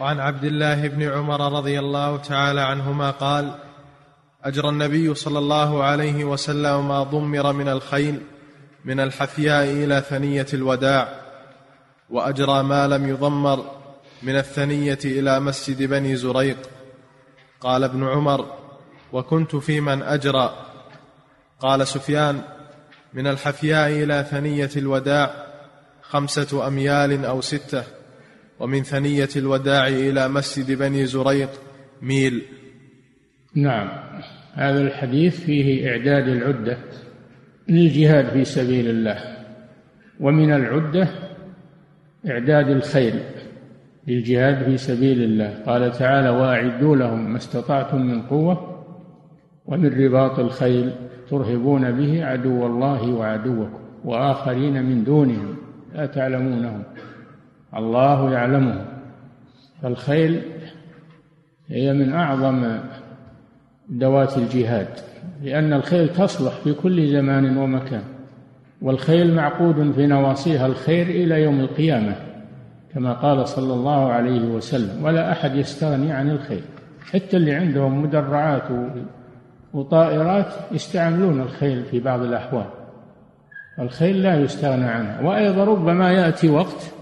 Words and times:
وعن 0.00 0.20
عبد 0.20 0.44
الله 0.44 0.88
بن 0.88 1.02
عمر 1.02 1.52
رضي 1.52 1.78
الله 1.78 2.16
تعالى 2.16 2.60
عنهما 2.60 3.10
قال 3.10 3.54
أجرى 4.44 4.68
النبي 4.68 5.14
صلى 5.14 5.38
الله 5.38 5.84
عليه 5.84 6.24
وسلم 6.24 6.88
ما 6.88 7.02
ضمر 7.02 7.52
من 7.52 7.68
الخيل 7.68 8.20
من 8.84 9.00
الحفياء 9.00 9.64
إلى 9.64 10.00
ثنية 10.00 10.46
الوداع 10.54 11.08
وأجرى 12.10 12.62
ما 12.62 12.88
لم 12.88 13.08
يضمر 13.08 13.64
من 14.22 14.36
الثنية 14.36 14.98
إلى 15.04 15.40
مسجد 15.40 15.82
بني 15.82 16.16
زريق. 16.16 16.56
قال 17.60 17.84
ابن 17.84 18.08
عمر 18.08 18.46
وكنت 19.12 19.56
في 19.56 19.80
من 19.80 20.02
أجرى. 20.02 20.54
قال 21.60 21.86
سفيان 21.86 22.40
من 23.12 23.26
الحفياء 23.26 23.88
إلى 23.88 24.26
ثنية 24.30 24.70
الوداع 24.76 25.46
خمسة 26.02 26.66
أميال 26.66 27.24
أو 27.24 27.40
ستة. 27.40 27.84
ومن 28.60 28.82
ثنية 28.82 29.28
الوداع 29.36 29.88
إلى 29.88 30.28
مسجد 30.28 30.78
بني 30.78 31.06
زريق 31.06 31.50
ميل. 32.02 32.42
نعم. 33.54 33.88
هذا 34.52 34.80
الحديث 34.80 35.40
فيه 35.40 35.90
إعداد 35.90 36.28
العدة 36.28 36.78
للجهاد 37.68 38.28
في 38.28 38.44
سبيل 38.44 38.90
الله 38.90 39.18
ومن 40.20 40.52
العدة 40.52 41.08
إعداد 42.28 42.68
الخيل 42.68 43.20
للجهاد 44.06 44.64
في 44.64 44.76
سبيل 44.76 45.22
الله. 45.22 45.62
قال 45.66 45.92
تعالى 45.92 46.28
واعدوا 46.28 46.96
لهم 46.96 47.30
ما 47.30 47.36
استطعتم 47.36 48.02
من 48.02 48.22
قوة 48.22 48.84
ومن 49.66 50.04
رباط 50.04 50.38
الخيل 50.38 50.92
ترهبون 51.30 51.92
به 51.92 52.24
عدو 52.24 52.66
الله 52.66 53.08
وعدوكم 53.08 53.78
وآخرين 54.04 54.82
من 54.82 55.04
دونهم 55.04 55.56
لا 55.94 56.06
تعلمونهم. 56.06 56.82
الله 57.76 58.32
يعلمهم 58.32 58.84
فالخيل 59.82 60.42
هي 61.68 61.92
من 61.92 62.12
أعظم 62.12 62.78
ذوات 63.92 64.38
الجهاد 64.38 64.88
لأن 65.42 65.72
الخيل 65.72 66.08
تصلح 66.08 66.52
في 66.52 66.72
كل 66.72 67.08
زمان 67.08 67.56
ومكان 67.56 68.02
والخيل 68.82 69.34
معقود 69.34 69.92
في 69.92 70.06
نواصيها 70.06 70.66
الخير 70.66 71.06
إلى 71.06 71.42
يوم 71.42 71.60
القيامة 71.60 72.16
كما 72.94 73.12
قال 73.12 73.48
صلى 73.48 73.74
الله 73.74 74.12
عليه 74.12 74.40
وسلم 74.40 75.04
ولا 75.04 75.32
أحد 75.32 75.54
يستغني 75.56 76.12
عن 76.12 76.30
الخيل 76.30 76.62
حتى 77.12 77.36
اللي 77.36 77.54
عندهم 77.54 78.02
مدرعات 78.02 78.62
وطائرات 79.74 80.46
يستعملون 80.72 81.40
الخيل 81.40 81.84
في 81.84 82.00
بعض 82.00 82.22
الأحوال 82.22 82.66
الخيل 83.78 84.22
لا 84.22 84.40
يستغنى 84.40 84.84
عنها. 84.84 85.20
وأيضا 85.22 85.64
ربما 85.64 86.12
يأتي 86.12 86.48
وقت 86.48 86.92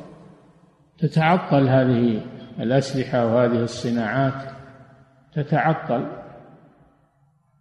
تتعطل 1.03 1.69
هذه 1.69 2.21
الأسلحة 2.61 3.27
وهذه 3.27 3.63
الصناعات 3.63 4.43
تتعطل 5.35 6.07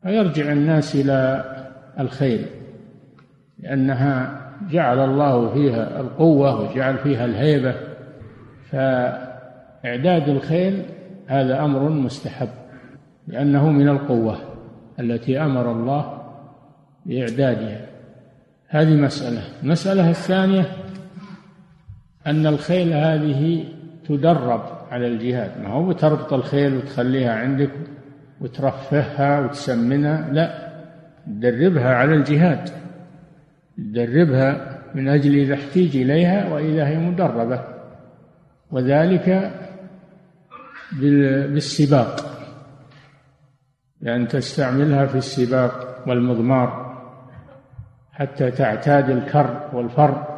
فيرجع 0.03 0.51
الناس 0.51 0.95
إلى 0.95 1.43
الخيل 1.99 2.45
لأنها 3.59 4.41
جعل 4.69 4.99
الله 4.99 5.53
فيها 5.53 5.99
القوة 5.99 6.61
وجعل 6.61 6.97
فيها 6.97 7.25
الهيبة 7.25 7.75
فإعداد 8.69 10.29
الخيل 10.29 10.85
هذا 11.27 11.63
أمر 11.63 11.89
مستحب 11.89 12.49
لأنه 13.27 13.69
من 13.69 13.89
القوة 13.89 14.37
التي 14.99 15.41
أمر 15.41 15.71
الله 15.71 16.21
بإعدادها. 17.05 17.85
هذه 18.67 18.95
مسألة. 18.95 19.41
المسألة 19.63 20.09
الثانية 20.09 20.65
أن 22.27 22.47
الخيل 22.47 22.93
هذه 22.93 23.65
تدرب 24.07 24.61
على 24.91 25.07
الجهاد. 25.07 25.61
ما 25.63 25.69
هو 25.69 25.91
تربط 25.91 26.33
الخيل 26.33 26.77
وتخليها 26.77 27.33
عندك 27.33 27.71
وترفهها 28.41 29.39
وتسمنها؟ 29.39 30.29
لا 30.31 30.71
تدربها 31.27 31.95
على 31.95 32.15
الجهاد. 32.15 32.69
تدربها 33.77 34.77
من 34.95 35.09
أجل 35.09 35.35
إذا 35.35 35.53
احتيج 35.53 35.97
إليها 35.97 36.53
وإذا 36.53 36.87
هي 36.87 36.97
مدربة 36.97 37.63
وذلك 38.71 39.51
بالسباق. 41.01 42.25
لأن 44.01 44.27
تستعملها 44.27 45.05
في 45.05 45.17
السباق 45.17 46.03
والمضمار 46.07 46.91
حتى 48.11 48.51
تعتاد 48.51 49.09
الكر 49.09 49.69
والفر 49.73 50.30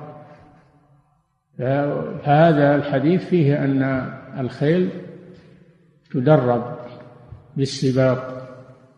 فهذا 1.58 2.76
الحديث 2.76 3.26
فيه 3.26 3.64
أن 3.64 4.14
الخيل 4.40 4.90
تدرب 6.12 6.64
بالسباق 7.58 8.48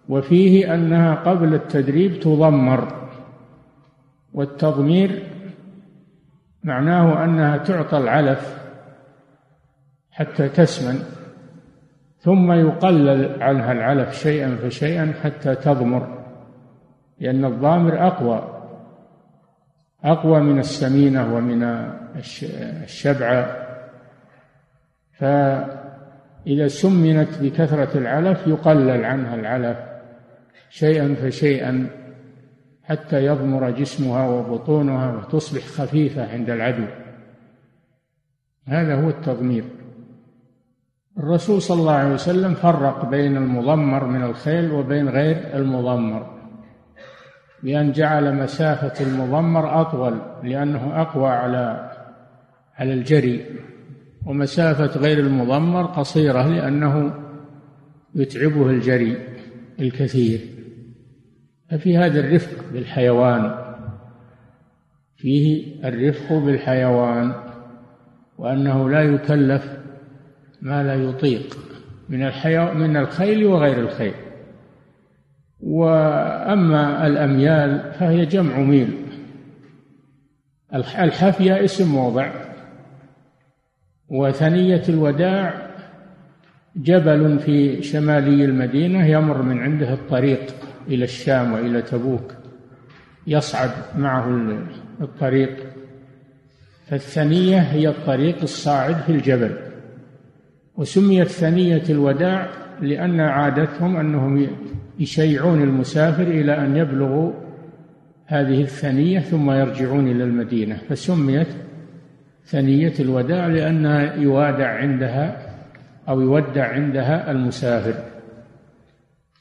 وفيه 0.09 0.73
أنها 0.73 1.15
قبل 1.15 1.53
التدريب 1.53 2.19
تضمر 2.19 3.09
والتضمير 4.33 5.23
معناه 6.63 7.23
أنها 7.23 7.57
تعطى 7.57 7.97
العلف 7.97 8.57
حتى 10.11 10.49
تسمن 10.49 10.99
ثم 12.19 12.51
يقلل 12.51 13.43
عنها 13.43 13.71
العلف 13.71 14.13
شيئا 14.13 14.55
فشيئا 14.55 15.13
حتى 15.23 15.55
تضمر 15.55 16.25
لأن 17.19 17.45
الضامر 17.45 18.07
أقوى. 18.07 18.54
أقوى 20.05 20.39
من 20.39 20.59
السمينة 20.59 21.35
ومن 21.35 21.63
الشبعة 22.83 23.65
فإذا 25.19 26.67
سمنت 26.67 27.29
بكثرة 27.41 27.97
العلف 27.97 28.47
يقلل 28.47 29.05
عنها 29.05 29.35
العلف 29.35 29.77
شيئا 30.69 31.15
فشيئا 31.21 31.87
حتى 32.83 33.25
يضمر 33.25 33.69
جسمها 33.69 34.29
وبطونها 34.29 35.15
وتصبح 35.15 35.61
خفيفة 35.61 36.31
عند 36.33 36.49
العدو. 36.49 36.85
هذا 38.67 38.95
هو 38.95 39.09
التضمير. 39.09 39.63
الرسول 41.17 41.61
صلى 41.61 41.79
الله 41.79 41.93
عليه 41.93 42.13
وسلم 42.13 42.53
فرق 42.53 43.05
بين 43.05 43.37
المضمر 43.37 44.05
من 44.05 44.23
الخيل 44.23 44.71
وبين 44.71 45.09
غير 45.09 45.37
المضمر. 45.53 46.34
بأن 47.65 47.91
جعل 47.91 48.35
مسافة 48.35 49.05
المضمر 49.05 49.81
أطول 49.81 50.21
لأنه 50.43 51.01
أقوى 51.01 51.27
على 51.27 51.91
على 52.77 52.93
الجري. 52.93 53.45
ومسافة 54.25 54.99
غير 54.99 55.19
المضمر 55.19 55.85
قصيرة 55.85 56.47
لأنه 56.47 57.13
يتعبه 58.15 58.69
الجري 58.69 59.17
الكثير. 59.79 60.39
ففي 61.71 61.97
هذا 61.97 62.19
الرفق 62.19 62.63
بالحيوان 62.73 63.55
فيه 65.15 65.75
الرفق 65.87 66.33
بالحيوان 66.33 67.33
وأنه 68.37 68.89
لا 68.89 69.01
يكلف 69.01 69.77
ما 70.61 70.83
لا 70.83 70.95
يطيق 70.95 71.57
من 72.09 72.25
الحيو 72.25 72.73
من 72.73 72.97
الخيل 72.97 73.45
وغير 73.45 73.79
الخيل. 73.79 74.13
وأما 75.65 77.07
الأميال 77.07 77.91
فهي 77.99 78.25
جمع 78.25 78.57
ميل. 78.59 78.97
الحافية 80.75 81.63
اسم 81.63 81.91
موضع. 81.91 82.31
وثنية 84.09 84.83
الوداع 84.89 85.67
جبل 86.75 87.39
في 87.39 87.83
شمالي 87.83 88.45
المدينة 88.45 89.05
يمر 89.05 89.41
من 89.41 89.59
عنده 89.59 89.93
الطريق 89.93 90.55
إلى 90.87 91.03
الشام 91.03 91.53
وإلى 91.53 91.81
تبوك 91.81 92.33
يصعد 93.27 93.71
معه 93.97 94.57
الطريق. 95.01 95.57
فالثنية 96.87 97.59
هي 97.59 97.87
الطريق 97.87 98.41
الصاعد 98.41 98.95
في 98.95 99.11
الجبل. 99.11 99.57
وسميت 100.75 101.27
ثنية 101.27 101.83
الوداع 101.89 102.64
لأن 102.81 103.19
عادتهم 103.19 103.97
أنهم 103.97 104.47
يشيعون 104.99 105.61
المسافر 105.61 106.23
إلى 106.23 106.57
أن 106.57 106.77
يبلغوا 106.77 107.31
هذه 108.25 108.61
الثنية 108.61 109.19
ثم 109.19 109.51
يرجعون 109.51 110.07
إلى 110.07 110.23
المدينة 110.23 110.75
فسميت 110.89 111.47
ثنية 112.45 112.93
الوداع 112.99 113.47
لأنها 113.47 114.15
يوادع 114.15 114.67
عندها 114.67 115.55
أو 116.09 116.21
يودع 116.21 116.67
عندها 116.67 117.31
المسافر 117.31 117.95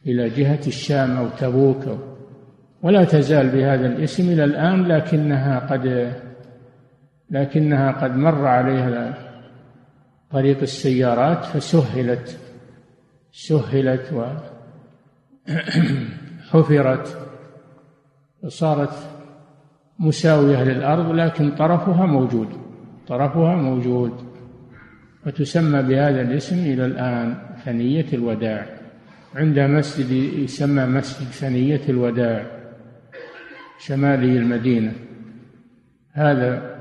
إلى 0.07 0.29
جهة 0.29 0.61
الشام 0.67 1.17
أو 1.17 1.29
تبوك. 1.39 1.87
أو 1.87 1.99
ولا 2.83 3.05
تزال 3.05 3.49
بهذا 3.49 3.87
الاسم 3.87 4.33
إلى 4.33 4.45
الآن 4.45 4.83
لكنها 4.89 5.59
قد 5.59 6.13
لكنها 7.31 7.93
قد 7.93 8.17
مر 8.17 8.47
عليها 8.47 9.15
طريق 10.31 10.61
السيارات 10.63 11.45
فسهلت 11.45 12.39
سهلت 13.35 14.35
وحفرت 16.53 17.19
وصارت 18.43 18.95
مساوية 19.99 20.65
للأرض 20.65 21.11
لكن 21.11 21.51
طرفها 21.51 22.07
موجود 22.07 22.49
طرفها 23.09 23.57
موجود 23.57 24.13
وتسمى 25.27 25.83
بهذا 25.83 26.21
الاسم 26.21 26.59
إلى 26.59 26.87
الآن 26.87 27.37
ثنية 27.65 28.07
الوداع. 28.13 28.67
عند 29.35 29.59
مسجد 29.59 30.11
يسمى 30.13 30.85
مسجد 30.87 31.27
ثنية 31.27 31.81
الوداع 31.89 32.47
شمالي 33.79 34.39
المدينة. 34.39 34.93
هذا 36.13 36.81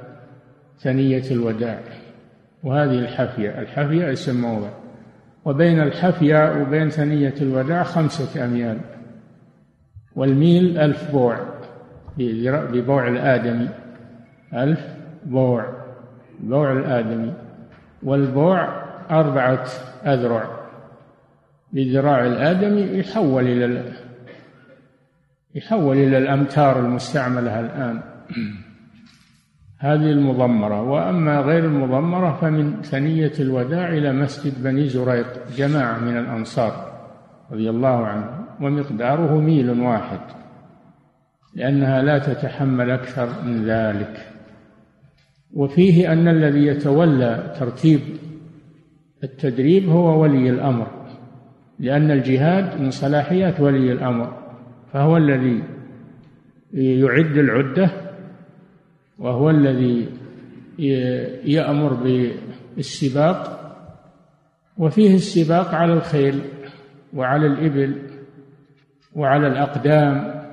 ثنية 0.79 1.31
الوداع 1.31 1.79
وهذه 2.63 2.99
الحفية. 2.99 3.59
الحفية 3.61 4.11
اسم 4.11 4.41
موضع 4.41 4.82
وبين 5.45 5.79
الحفية 5.81 6.61
وبين 6.61 6.89
ثنية 6.89 7.33
الوداع 7.41 7.83
خمسة 7.83 8.45
أميال 8.45 8.77
والميل 10.15 10.77
ألف 10.77 11.11
بوع 11.11 11.37
ببوع 12.47 13.07
الآدمي 13.07 13.69
ألف 14.53 14.79
بوع 15.25 15.65
بوع 16.39 16.71
الآدمي 16.71 17.33
والبوع 18.03 18.83
أربعة 19.11 19.65
أذرع 20.05 20.59
بذراع 21.73 22.25
الآدمي 22.25 22.99
يحول 22.99 23.43
إلى 23.43 23.83
يحول 25.55 25.97
إلى 25.97 26.17
الأمتار 26.17 26.79
المستعملة 26.79 27.59
الآن. 27.59 28.01
هذه 29.83 30.11
المضمرة. 30.11 30.81
وأما 30.81 31.39
غير 31.39 31.65
المضمرة 31.65 32.37
فمن 32.41 32.81
ثنية 32.81 33.31
الوداع 33.39 33.89
إلى 33.89 34.13
مسجد 34.13 34.63
بني 34.63 34.87
زريق 34.87 35.27
جماعة 35.57 35.99
من 35.99 36.17
الأنصار 36.17 36.73
رضي 37.51 37.69
الله 37.69 38.05
عنهم 38.05 38.45
ومقداره 38.61 39.39
ميل 39.39 39.69
واحد 39.69 40.19
لأنها 41.55 42.01
لا 42.01 42.19
تتحمل 42.19 42.91
أكثر 42.91 43.29
من 43.45 43.65
ذلك. 43.65 44.27
وفيه 45.53 46.13
أن 46.13 46.27
الذي 46.27 46.65
يتولى 46.65 47.53
ترتيب 47.59 47.99
التدريب 49.23 49.89
هو 49.89 50.21
ولي 50.21 50.49
الأمر 50.49 50.87
لأن 51.79 52.11
الجهاد 52.11 52.81
من 52.81 52.91
صلاحيات 52.91 53.59
ولي 53.59 53.91
الأمر 53.91 54.33
فهو 54.93 55.17
الذي 55.17 55.63
يعد 56.73 57.37
العدة 57.37 58.02
وهو 59.19 59.49
الذي 59.49 60.09
يأمر 61.45 61.93
بالسباق 62.75 63.59
وفيه 64.77 65.15
السباق 65.15 65.75
على 65.75 65.93
الخيل 65.93 66.41
وعلى 67.13 67.47
الإبل 67.47 67.95
وعلى 69.15 69.47
الأقدام. 69.47 70.43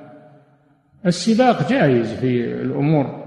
السباق 1.05 1.69
جائز 1.69 2.13
في 2.13 2.61
الأمور 2.61 3.21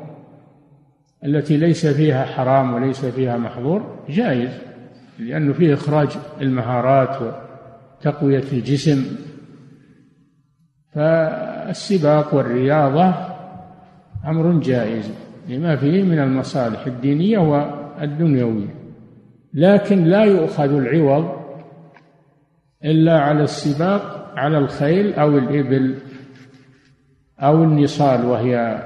التي 1.25 1.57
ليس 1.57 1.87
فيها 1.87 2.25
حرام 2.25 2.75
وليس 2.75 3.05
فيها 3.05 3.37
محظور 3.37 4.05
جائز 4.09 4.59
لأنه 5.19 5.53
فيه 5.53 5.75
إخراج 5.75 6.09
المهارات 6.41 7.35
وتقوية 8.01 8.45
الجسم. 8.53 9.17
فالسباق 10.93 12.35
والرياضة 12.35 13.15
أمر 14.27 14.61
جائز. 14.61 15.24
لما 15.49 15.77
فيه 15.77 16.03
من 16.03 16.19
المصالح 16.19 16.87
الدينية 16.87 17.39
والدنيوية. 17.39 18.75
لكن 19.55 20.05
لا 20.05 20.25
يؤخذ 20.25 20.73
العوض 20.77 21.45
إلا 22.85 23.21
على 23.21 23.43
السباق 23.43 24.33
على 24.37 24.59
الخيل 24.59 25.15
أو 25.15 25.39
الإبل 25.39 25.95
أو 27.41 27.65
النصال 27.65 28.25
وهي 28.25 28.83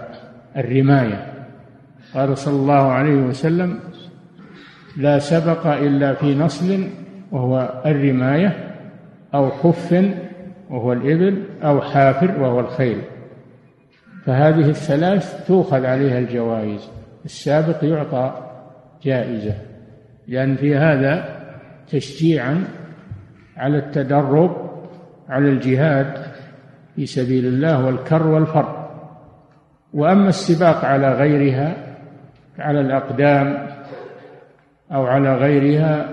الرماية. 0.57 1.33
قال 2.15 2.39
صلى 2.39 2.57
الله 2.57 2.93
عليه 2.93 3.17
وسلم 3.17 3.79
لا 4.97 5.19
سبق 5.19 5.67
إلا 5.67 6.15
في 6.15 6.35
نصل 6.35 6.85
وهو 7.33 7.83
الرماية 7.87 8.75
أو 9.35 9.51
خف 9.51 10.05
وهو 10.71 10.93
الإبل 10.93 11.43
أو 11.63 11.81
حافر 11.81 12.41
وهو 12.41 12.61
الخيل. 12.61 12.99
فهذه 14.29 14.71
الثلاث 14.71 15.47
تؤخذ 15.47 15.87
عليها 15.87 16.19
الجوائز 16.19 16.91
السابق 17.25 17.85
يعطى 17.85 18.35
جائزة 19.03 19.55
لأن 20.27 20.57
في 20.57 20.77
هذا 20.77 21.39
تشجيعا 21.91 22.65
على 23.57 23.79
التدرب 23.79 24.71
على 25.29 25.49
الجهاد 25.49 26.17
في 26.97 27.07
سبيل 27.07 27.47
الله 27.47 27.87
والكر 27.87 28.27
والفر 28.27 28.89
وأما 29.95 30.29
السباق 30.29 30.85
على 30.85 31.13
غيرها 31.13 31.77
على 32.59 32.81
الأقدام 32.81 33.67
أو 34.93 35.07
على 35.07 35.35
غيرها 35.35 36.09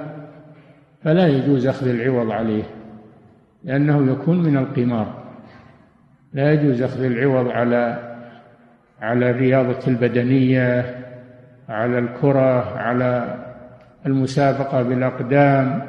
فلا 1.03 1.27
يجوز 1.27 1.67
أخذ 1.67 1.87
العوض 1.87 2.31
عليه 2.31 2.63
لأنه 3.63 4.11
يكون 4.11 4.43
من 4.43 4.57
القمار. 4.57 5.23
لا 6.33 6.53
يجوز 6.53 6.81
أخذ 6.81 7.03
العوض 7.03 7.47
على 7.47 8.04
على 9.01 9.29
الرياضة 9.29 9.87
البدنية 9.87 10.95
على 11.69 11.99
الكرة 11.99 12.77
على 12.77 13.35
المسابقة 14.05 14.81
بالأقدام. 14.81 15.81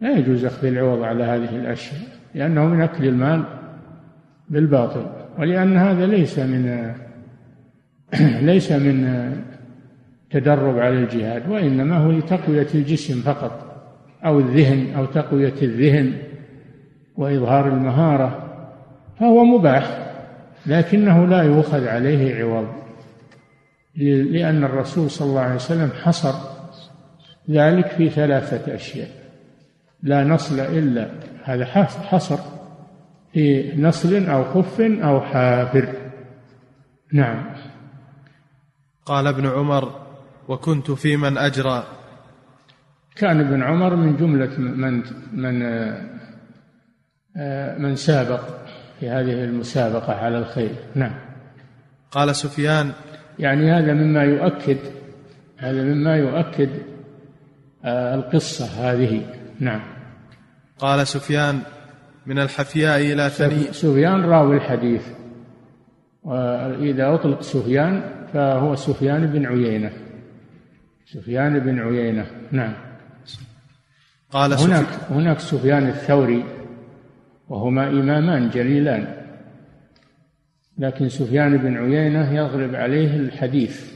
لا 0.00 0.10
يجوز 0.18 0.44
أخذ 0.44 0.66
العوض 0.66 1.02
على 1.02 1.24
هذه 1.24 1.56
الأشياء 1.56 2.00
لأنه 2.34 2.66
من 2.66 2.80
أكل 2.80 3.06
المال 3.06 3.44
بالباطل. 4.48 5.06
ولأن 5.38 5.76
هذا 5.76 6.06
ليس 6.06 6.38
من 6.38 6.92
ليس 8.50 8.72
من 8.72 9.32
تدرب 10.30 10.78
على 10.78 10.98
الجهاد 10.98 11.48
وإنما 11.48 11.96
هو 11.96 12.10
لتقوية 12.10 12.66
الجسم 12.74 13.20
فقط 13.20 13.82
أو 14.24 14.38
الذهن 14.38 14.94
أو 14.96 15.04
تقوية 15.04 15.54
الذهن 15.62 16.12
وإظهار 17.16 17.68
المهارة. 17.68 18.48
فهو 19.20 19.44
مباح. 19.44 20.11
لكنه 20.66 21.26
لا 21.26 21.42
يؤخذ 21.42 21.88
عليه 21.88 22.42
عوض 22.42 22.68
لأن 23.96 24.64
الرسول 24.64 25.10
صلى 25.10 25.28
الله 25.28 25.40
عليه 25.40 25.54
وسلم 25.54 25.90
حصر 26.02 26.34
ذلك 27.50 27.86
في 27.86 28.10
ثلاثة 28.10 28.74
أشياء. 28.74 29.08
لا 30.02 30.24
نصل 30.24 30.60
إلا 30.60 31.10
هذا 31.44 31.64
حصر 31.84 32.38
في 33.32 33.72
نصل 33.76 34.26
أو 34.26 34.44
خف 34.44 34.80
أو 34.80 35.20
حافر. 35.20 35.88
نعم. 37.12 37.44
قال 39.06 39.26
ابن 39.26 39.46
عمر 39.46 40.06
وكنت 40.48 40.90
في 40.90 41.16
من 41.16 41.38
أجرى. 41.38 41.84
كان 43.16 43.40
ابن 43.40 43.62
عمر 43.62 43.96
من 43.96 44.16
جملة 44.16 44.58
من 44.58 45.02
من 45.32 45.58
من 47.82 47.96
سابق. 47.96 48.61
في 49.02 49.10
هذه 49.10 49.44
المسابقة 49.44 50.12
على 50.12 50.38
الخير. 50.38 50.74
نعم. 50.94 51.14
قال 52.10 52.36
سفيان 52.36 52.92
يعني 53.38 53.72
هذا 53.72 53.92
مما 53.92 54.22
يؤكد 54.22 54.78
هذا 55.58 55.82
مما 55.82 56.16
يؤكد 56.16 56.68
آه، 57.84 58.14
القصة 58.14 58.64
هذه. 58.64 59.26
نعم. 59.60 59.80
قال 60.78 61.06
سفيان 61.06 61.60
من 62.26 62.38
الحفياء 62.38 63.00
إلى 63.00 63.28
ثني 63.28 63.72
سفيان 63.72 64.24
راوي 64.24 64.56
الحديث. 64.56 65.02
وإذا 66.22 67.14
أطلق 67.14 67.42
سفيان 67.42 68.02
فهو 68.34 68.74
سفيان 68.74 69.26
بن 69.26 69.46
عيينة. 69.46 69.92
سفيان 71.06 71.58
بن 71.58 71.80
عيينة. 71.80 72.26
نعم. 72.52 72.74
قال 74.30 74.52
هناك 74.52 74.86
هناك 75.10 75.38
سفيان 75.40 75.88
الثوري 75.88 76.61
وهما 77.52 77.88
إمامان 77.88 78.50
جليلان. 78.50 79.14
لكن 80.78 81.08
سفيان 81.08 81.56
بن 81.56 81.76
عيينة 81.76 82.34
يغلب 82.34 82.74
عليه 82.74 83.16
الحديث 83.16 83.92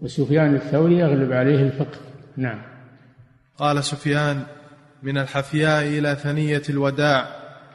وسفيان 0.00 0.54
الثوري 0.54 0.98
يغلب 0.98 1.32
عليه 1.32 1.62
الفقه. 1.62 1.98
نعم. 2.36 2.62
قال 3.58 3.84
سفيان 3.84 4.42
من 5.02 5.18
الحفياء 5.18 5.82
إلى 5.82 6.14
ثنية 6.14 6.62
الوداع 6.70 7.26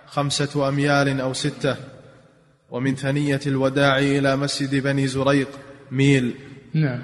خمسة 0.06 0.70
أميال 0.70 1.22
أو 1.22 1.34
ستة 1.34 1.76
ومن 2.70 2.96
ثنية 2.96 3.40
الوداع 3.48 3.98
إلى 4.00 4.36
مسجد 4.36 4.84
بني 4.84 5.08
زريق 5.08 5.50
ميل. 5.92 6.34
نعم. 6.74 7.02